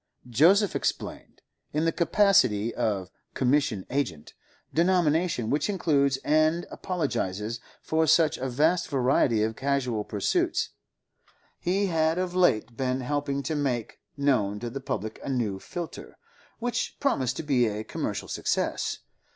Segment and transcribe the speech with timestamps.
[0.31, 1.43] Joseph explained.
[1.73, 9.43] In the capacity of 'commission agent'—denomination which includes and apologises for such a vast variety
[9.43, 15.29] of casual pursuits—he had of late been helping to make known to the public a
[15.29, 16.17] new filter,
[16.57, 19.01] which promised to be a commercial success.